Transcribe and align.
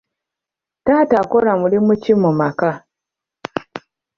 Taata 0.85 1.15
akola 1.23 1.51
mulimu 1.61 1.93
ki 2.01 2.13
mu 2.21 2.31
maka? 2.39 2.71